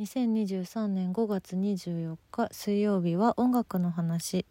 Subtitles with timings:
[0.00, 4.44] 2023年5月24日水曜日は音楽の話。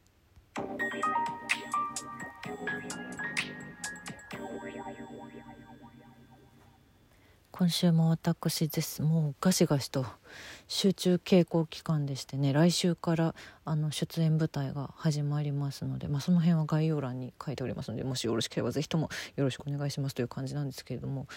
[7.51, 9.01] 今週も私です。
[9.01, 10.05] もうガシガシと。
[10.67, 13.35] 集中稽古期間でしてね来週から
[13.65, 21.27] あの出演舞台が始まりますので、まあ、その辺は概要欄に書いておりますのでもしよろしければ是非ともよろしくお願いしますという感じなんですけれども。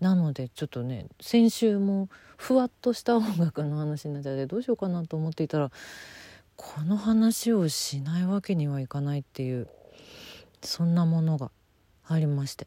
[0.00, 5.70] なのでちょっとね先週もふわっとした音楽の話になっちゃってどうしようかなと思っていたら
[6.56, 9.68] この話をしないわけにはいかないっていう
[10.62, 11.50] そんなものが
[12.06, 12.66] ありまして。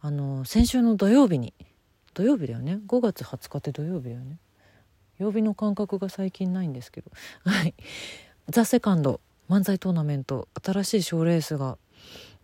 [0.00, 1.54] あの先週の土曜日に
[2.12, 4.38] 土曜日だよね？5月20日って土曜日だよね？
[5.18, 7.10] 曜日の感覚が最近ないんですけど。
[7.44, 7.74] はい
[8.48, 9.20] 「ザ・セカンド。
[9.48, 10.48] 漫才トーナメント。
[10.62, 11.76] 新しい賞レースが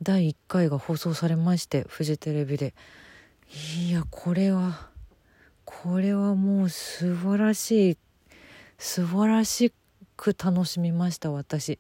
[0.03, 2.75] 第1回が放送されましてフジテレビで。
[3.79, 4.89] いやこれは
[5.65, 7.99] これはもう素晴らしい
[8.79, 9.73] 素晴らし
[10.17, 11.79] く楽しみました私。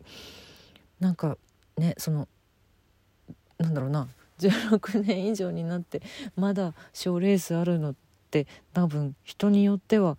[0.98, 1.38] なんか
[1.76, 2.28] ねその
[3.58, 4.08] なんだろうな。
[4.40, 6.00] 16年以上になって
[6.34, 8.09] まだ賞レースあるのって
[8.72, 10.16] 多分人によっては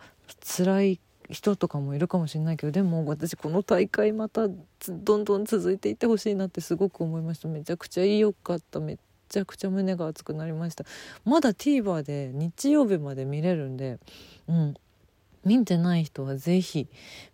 [0.58, 4.48] 辛い人とかもいるかもしれないけどでも私この大会また
[4.90, 7.48] どんどん続いていってほしいなってすごく思いました。
[7.48, 8.80] めちゃくちゃ良かった。
[8.80, 8.98] め
[9.30, 10.84] ちゃくちゃ胸が熱くなりました。
[11.24, 14.00] まだ TVer で日曜日まで見れるんで
[14.48, 14.76] うん。
[15.44, 16.88] 見てない人は是非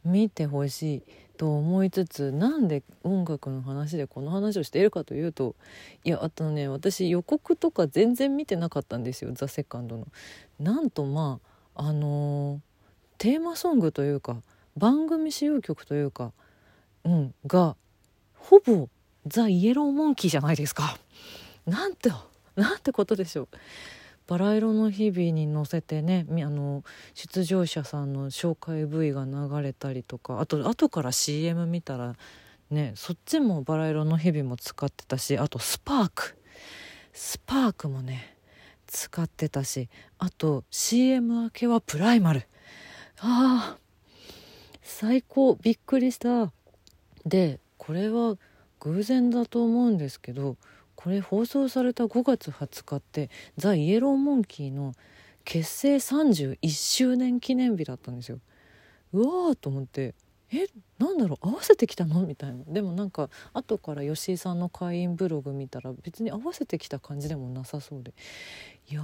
[0.06, 1.03] 見てほしい。
[1.38, 5.55] と思いつつなんで音楽の話でこの話をしているかというと
[6.03, 10.07] いやあとね私予告とか全然見てなかったんですよ「ザ・セカンドの。
[10.59, 11.39] なんとま
[11.75, 12.59] ああのー、
[13.19, 14.41] テーマソングというか
[14.75, 16.33] 番組使用曲というか、
[17.03, 17.75] うん、が
[18.35, 18.89] ほぼ
[19.27, 20.97] ザ・イエローモンキーじゃないですか。
[21.66, 22.11] なんて
[22.55, 23.47] なんてことでしょう。
[24.28, 26.83] バラ色の日々に乗せてねあの
[27.14, 32.16] 出場者さんの紹介 V が流れたりとかあと後から CM 見たら
[32.69, 36.38] ねそっちもバラ色の日々も使ってたしあとスパーク。
[37.13, 38.38] スパークもね
[38.85, 42.44] 使ってたしあと CM 明けはプライマル。
[43.19, 43.78] あ
[44.81, 45.56] 最高。
[45.56, 46.51] びっくりした。
[47.25, 48.35] でこれは
[48.80, 50.57] 偶然だと思うんですけど
[50.97, 54.94] これ放送された5月20日ってザ・イエローモンキーの
[55.46, 58.40] 結成31周年記念日だったんですよ。
[59.13, 60.16] うわーと思って
[60.52, 60.66] え
[60.97, 62.25] なんだろう合わせてきたの？
[62.25, 62.63] みたいな。
[62.68, 68.13] でもなんか後から吉井さんの会員ブログ見たら別に合わせてきた感じでもなさそうで。
[68.90, 69.03] いや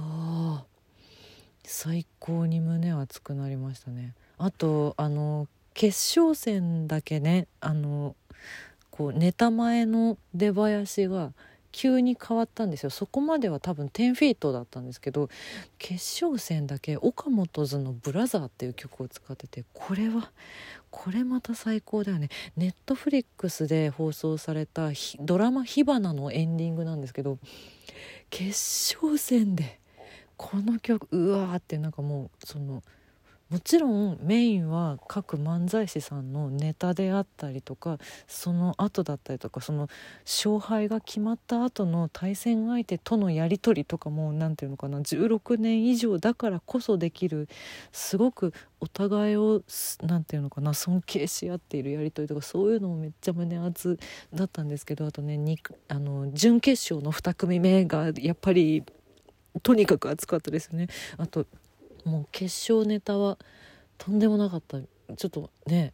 [1.62, 4.14] 最高に胸熱くなりましたね。
[4.36, 8.16] あとあの決勝戦だけねあの
[8.90, 11.32] こうネタ前の出囃子が
[11.74, 12.90] 急に変わったんですよ。
[12.90, 15.28] そこまでは多分10フィートだったんですけど
[15.76, 20.30] 決勝戦だけ岡本図の「ブラザー」っていう曲を使っててこれは
[20.92, 22.28] これまた最高だよね。
[22.56, 27.40] ネットフリックスで放送されたドラマ「火花」のエンディングなんですけど
[28.30, 28.50] 決
[28.96, 29.80] 勝戦で
[30.36, 32.84] この曲うわーってなんかもうその
[33.54, 39.88] もちろんメインは各漫才師さんのネタであったりとかその後だったりとかその
[40.24, 47.48] 勝敗が決まった後の対戦相手とのやり取りとかも何て言うのかな16年以上だからこそできる
[47.92, 49.62] すごくお互いを
[50.02, 54.00] 何て言うのかな尊敬し合っているやり取りとかそういうのもめっちゃ胸熱
[54.34, 55.38] だったんですけどあとね
[55.86, 58.82] あの準決勝の2組目がやっぱり
[59.62, 60.88] とにかく熱かったですね。
[61.16, 61.46] あと
[62.04, 63.38] もう決勝ネタは
[63.98, 64.78] とんでもなかった。
[65.16, 65.92] ちょっとね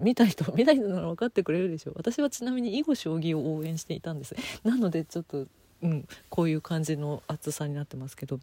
[0.00, 1.92] 見た人見た人なら分かってくれるでしょ。
[1.92, 4.34] う私はちなみに囲碁将棋を応援していたんです。
[4.62, 5.46] なのでちょっと、
[5.82, 8.40] うん、こういう感じの厚さになってますけど。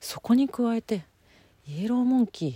[0.00, 1.04] そこに加えて
[1.66, 2.46] イエローモンキ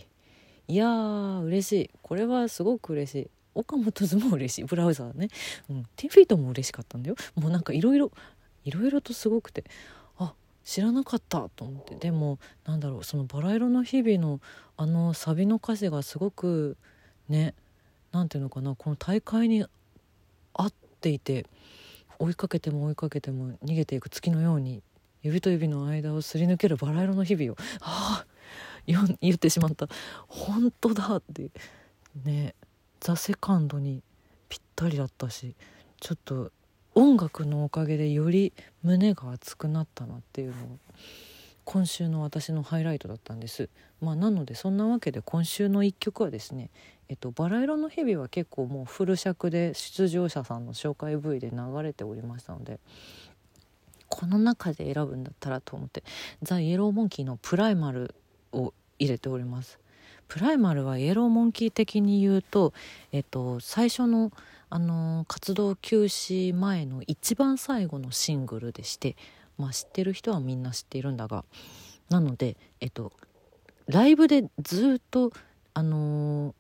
[0.69, 0.73] ー。
[0.73, 1.91] いやー嬉しい。
[2.03, 3.31] これはすごく嬉しい。
[3.55, 4.65] 岡本図も嬉しい。
[4.65, 5.29] ブラウザーね、
[5.71, 7.17] うん、ティンフィートも嬉しかったんだよ。
[7.35, 8.13] もうなんかいろいろ
[8.65, 9.65] いろいろとすごくて。
[10.69, 11.95] 知らなかったと思って。
[11.95, 14.39] でもなんだろうその「バラ色の日々の」
[14.77, 16.77] あのサビの歌詞がすごく
[17.27, 17.55] ね
[18.13, 19.65] 何ていうのかなこの大会に
[20.53, 21.47] 合っていて
[22.19, 24.83] 追いかけても追いかけても逃げていく月のように
[25.23, 28.27] 指と指の間をすり抜けるバラ色の日々をああ
[29.23, 29.89] 言ってしまった。
[30.27, 31.51] 本当だって
[32.25, 32.55] ね
[33.01, 34.03] ザ・セカンドに
[34.51, 35.55] ぴったりだったし
[35.99, 36.53] ちょっと
[36.99, 38.53] 音楽のおかげでより
[38.83, 40.59] 胸が熱くなったなっていうのが
[41.65, 43.69] 今週の私のハイライトだったんです。
[44.01, 46.71] まあ、なのでそんなわけで今週の1曲はですね
[47.09, 52.81] 「えっと、バラ色の日々」は結構もうフル尺で出場者さんの紹介 V で流れておりましたので
[54.09, 56.03] この中で選ぶんだったらと思って
[56.43, 58.13] ザ・イエローモンキーの「プライマル」
[58.51, 59.79] を入れております。
[60.29, 62.73] プライマルはイエローモンキー的に言うと、
[63.13, 64.33] えっと、最初の、
[64.71, 69.17] あの活動休止前の一番最後のシングルでして、
[69.57, 71.47] まあ、知ってる人はみんな知っているんだが
[72.11, 73.13] なので、えっと、
[73.87, 75.33] ライブでずっと、
[75.73, 76.55] あの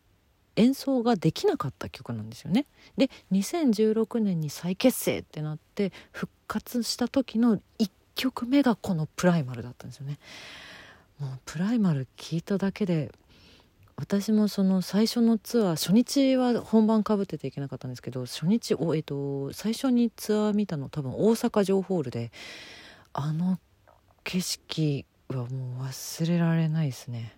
[0.59, 2.67] 演奏ができなかった曲なんですよね。
[2.97, 10.19] で2016年に再結成ってなって復活した時の1曲目がこの「プライマル」だったんですよね。
[11.21, 13.13] もうプライマル聞いただけで
[14.01, 22.31] 私もその最初のツアー初日は本番かぶってていけなかったんですけど初日お、えっと、最初にツアー見たの多分大阪城ホールで
[23.13, 23.59] あの
[24.23, 27.37] 景色はもう忘れられないですね。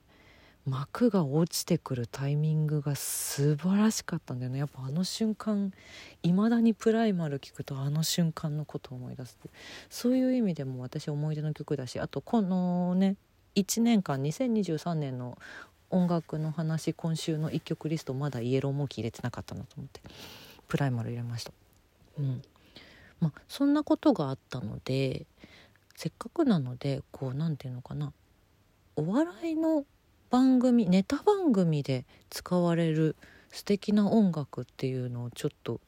[0.66, 4.58] 幕が落ちてくるタイミングが素晴らしかったんだよね。
[4.58, 5.72] やっぱあの瞬間
[6.22, 9.38] いまだにプライマル聞くとあの瞬間のことを思い出す
[9.88, 13.16] そういう意味でも私思い出の曲だしあとこのね
[13.56, 15.38] 1年間2023年の
[15.90, 20.00] 音楽の話今週の1曲リストまだイエローモンキー入れてなかったなと思って。
[20.68, 21.52] プライマル入れました。
[22.18, 22.42] うん。
[23.20, 25.26] まあそんなことがあったので
[25.96, 28.12] せっかくなのでこう何て言うのかな。
[28.96, 29.84] お笑いの
[30.30, 33.16] 番組ネタ番組で使われる
[33.50, 35.80] 素敵な音楽っていうのをちょっと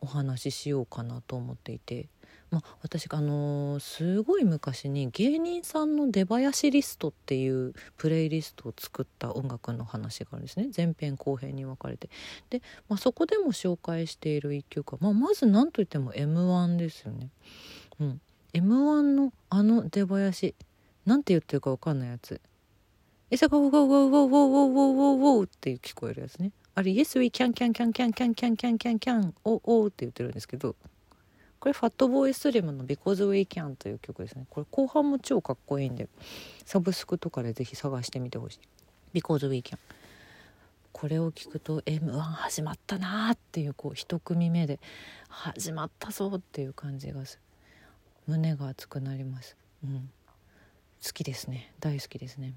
[0.00, 2.08] お話ししようかなと思っていて。
[2.50, 12.10] まあ、私あのー、すごい昔に芸人さんの出囃子リストっていうプレイリストを作った音楽の話があるんですね前編後編に分かれて
[12.50, 17.28] で、まあ、そこでも紹介している一曲は、まあ、まず何といっても m 1ですよね、
[18.00, 18.20] うん、
[18.52, 20.54] m 1のあの出囃子
[21.06, 22.40] なんて言ってるか分かんないやつ
[23.30, 30.74] 「えさがウォウウォウウォウウォウォウウォウウォウ」って聞こえるやつねあれ「Yes we can can can can can can can can can おお」って言ってるんですけど
[31.60, 34.46] これファットボーイスリムの Because We Can という曲ですね。
[34.48, 36.08] これ後半も超かっこいいんで
[36.64, 38.58] サブスクとかでぜひ探してみてほしい。
[39.18, 39.78] Because We Can
[40.92, 44.80] これを聞くと M1 始まったなーっていうこう一組目で
[45.28, 47.42] 始まったぞっていう感じがする。
[48.26, 49.56] 胸が熱くなります。
[49.84, 50.10] うん。
[51.04, 51.72] 好きですね。
[51.78, 52.54] 大好きですね。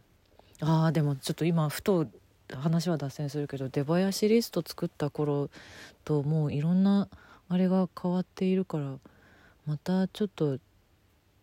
[0.62, 2.08] あーでもちょっと今ふと
[2.50, 5.50] 話は脱線するけど出囃子リスト作った頃
[6.06, 7.10] ともういろんな
[7.54, 8.98] あれが変わっているから
[9.68, 10.58] またちょっと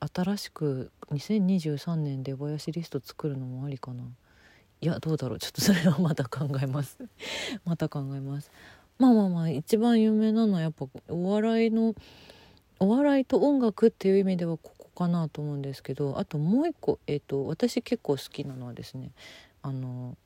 [0.01, 4.03] 新しく2023年でボヤシリスト作るのもありかな。
[4.81, 5.39] いやどうだろう。
[5.39, 6.99] ちょっとそれはまた考えます。
[7.65, 8.51] また考えます。
[8.99, 11.95] まあまあまあ一番有名なのはやっぱお笑いの
[12.81, 19.13] お笑いと音楽っていう意味ではここかなと思うんですけどあともう一個、えーと、私結構好きなのはですね
[19.63, 20.17] あの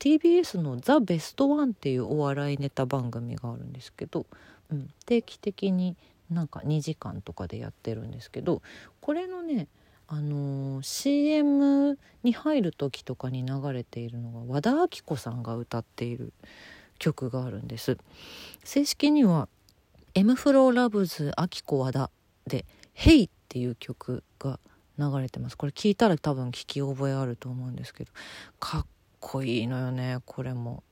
[0.00, 4.26] TBS の「ザ・ベストワンっていうお笑いネタ番組があるんですけど
[4.70, 5.96] うん、定期的に
[6.30, 8.62] なんか2時間とかでやってるんですけど
[9.00, 9.66] これのね
[10.06, 16.32] あのー、CM に入る時とかに流れているのが和田アキ子さんが歌っている
[16.98, 17.96] 曲があるんです。
[18.64, 19.48] 正式には
[20.14, 22.10] 「M フローラブズアキ子和田」
[22.46, 24.58] で「ヘイっていう曲が
[24.98, 25.56] 流れてます。
[25.56, 28.10] これ聞いたら多分聞き覚えあると思うんですけど
[28.58, 28.86] かっ
[29.20, 30.82] こいいのよねこれも。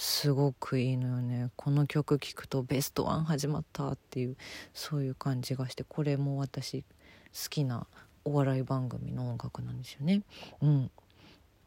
[0.00, 1.50] すごくいいのよね。
[1.56, 4.36] この曲聴くとベストワン始まったっていう
[4.72, 7.88] そういう感じがしてこれも私好きな
[8.24, 10.22] お笑い番組の音楽なんですよね。
[10.62, 10.90] うん、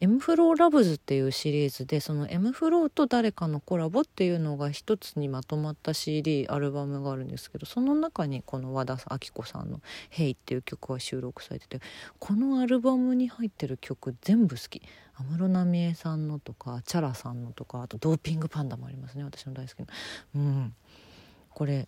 [0.01, 11.81] M フローラブズっていうシリーズでその M フローと誰かのコラボっていうのが一つにまとまった CD アルバムがあるんですけどその中にこの和田アキ子さんの「ヘイっていう曲が収録されてて
[12.17, 14.81] このアルバムに入ってる曲全部好き。
[15.13, 19.85] 安室奈美恵さんのとかチャラさんのとかあとドーピングパンダもありますね私の大好きな。
[20.35, 20.75] うん。
[21.51, 21.87] これ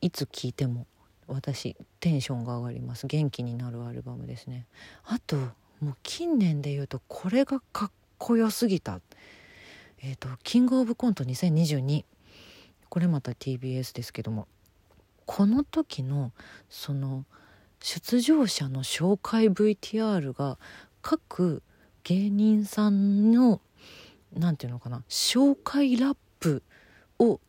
[0.00, 0.86] いつ聴いても
[1.26, 3.06] 私テンションが上がります。
[3.06, 4.66] 元気になるアルバムですね。
[5.04, 5.36] あと
[5.82, 9.00] もう近年で言うとこれがかっこよすぎた。
[10.02, 12.04] えっ、ー、とキングオブコント2022
[12.88, 14.46] これまた TBS ですけども。
[15.26, 16.32] この時の
[16.68, 17.24] その
[17.80, 20.58] 出場者の紹介 VTR が
[21.00, 21.62] 各
[22.04, 23.60] 芸人さんの
[24.34, 26.62] 何て言うのかな紹介ラップ
[27.18, 27.40] を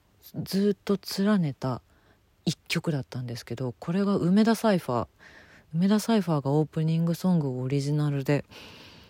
[0.44, 1.82] ずっと連ねた
[2.46, 5.08] 一曲だったんですけどこれが梅田サイファー
[5.74, 8.46] 梅田サイファーがオープニングソングをオリジナルで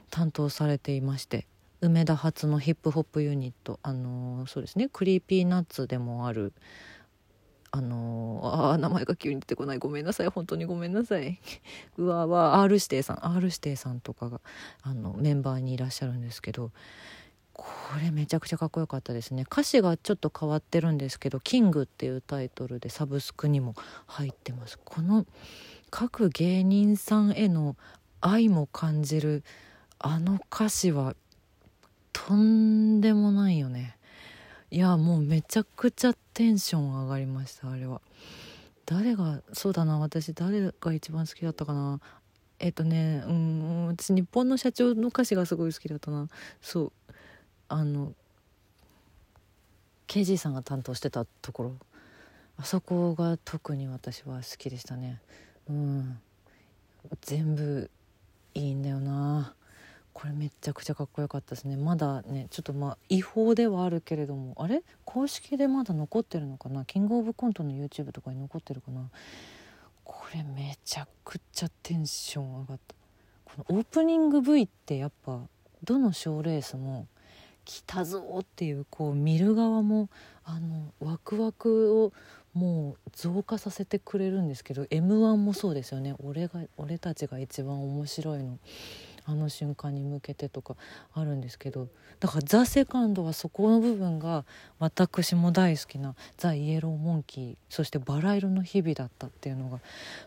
[0.09, 1.45] 担当されていまして
[1.81, 6.53] 梅田発のヒップホップユニットあのー、そうですね Creepy Nuts でもある
[7.71, 9.79] あのー、あ名前が急に出てこない。
[9.79, 10.27] ごめんなさい。
[10.27, 11.39] 本当にごめんなさい。
[11.97, 13.27] うわわ R 指定さん。
[13.27, 14.41] R 指定さんとかが
[14.83, 16.71] あのメンバーにいらっしゃるんですけど
[17.53, 17.65] こ
[17.99, 19.41] れめちゃくちゃかっこよかったですね。
[19.51, 23.73] 歌詞がちょっと変わってるんですけど「キング」っていうタイトルでサブスクにも
[24.05, 24.77] 入ってます。
[24.85, 25.25] この
[25.95, 27.75] 各芸人さんへの
[28.19, 29.43] 愛も感じる
[29.99, 31.15] あの歌詞は
[32.11, 33.95] とんでもないよね。
[34.71, 38.01] いやもうめちゃくちゃテンション上がりましたあれは。
[38.87, 41.99] 誰がそうだな私誰が一番好きだったかな。
[42.57, 46.27] えっ、とねうん私日本の社長の歌詞がすごい好きだったな。
[46.59, 46.91] そう。
[47.69, 48.13] あの
[50.07, 51.75] KG さんが担当してたところ。
[52.57, 55.21] あそこが特に私は好きでしたね。
[55.69, 56.19] うん。
[57.21, 57.89] 全部
[58.53, 59.55] いいんだよな。
[60.13, 61.75] これめちゃくちゃかっこよかったですね。
[61.75, 64.55] まだねちょっとまあ違法ではあるけれども。
[64.59, 64.83] あれ？
[65.05, 66.85] 公式でまだ残ってるのかな？
[66.85, 69.09] キングオブコントの YouTube とかに残ってるかな？
[70.03, 72.95] これめちゃくちゃテンション上がった。
[73.45, 75.39] このオープニング V ってやっぱ
[75.83, 77.07] どの賞レースも
[77.65, 80.09] 来たぞっていうこう見る側も
[80.43, 82.13] あのワクワクを
[82.53, 86.15] もう増加させてくれるんですけど m 1もそうですよね。
[86.23, 88.59] 俺が俺たちが一番面白いの
[89.25, 90.75] あの瞬間に向けてとか
[91.13, 91.87] あるんですけど。
[92.19, 94.45] だから「ザ・セカンドはそこの部分が
[94.79, 99.79] 私も大好きな「ザ・イエローモンキー」そして「バラ色の日々」だったっていうのが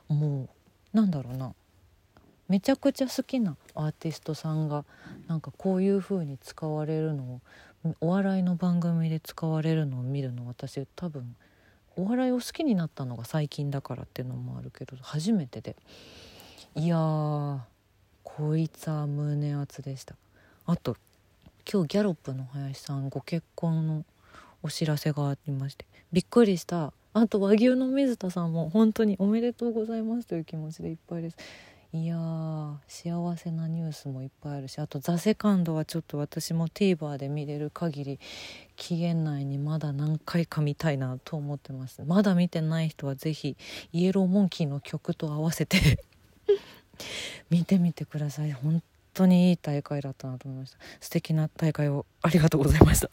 [0.08, 0.48] も
[0.92, 1.54] うなんだろうな。
[2.48, 4.84] めちゃくちゃ好きなアーティストさんが
[5.26, 7.40] なんかこういう風に使われるのを
[8.00, 11.34] お笑いの番組で使われるのを見るの私多分
[11.96, 15.76] お笑いを好きになったのが最近だからっていうのもあるけど初めてで。
[16.74, 17.58] いやー
[18.22, 20.14] こいつは胸熱でした。
[20.66, 20.96] あと
[21.70, 24.04] 今日ギャロップの林さんご結婚の
[24.62, 25.86] お知らせがありまして。
[26.12, 26.92] びっくりした。
[27.14, 31.36] あと和牛の水田さんも本当におめでとうございますという気持ちでいっぱいです。
[31.96, 38.20] いやー幸せなニュースもいっぱいあるしあと「ザ・セカンドはちょっと私も TVer で見れる限り
[38.76, 42.02] 期限内にまだ何回か見たいなと思ってます。
[42.04, 43.56] まだ見てない人は是非
[43.92, 46.04] イエローモンキーの曲と合わせて
[47.48, 48.52] 見てみてください。
[48.52, 48.82] 本
[49.14, 50.78] 当にいい大会だったなと思いました。
[51.00, 53.08] 素敵な大会をありがとうございました。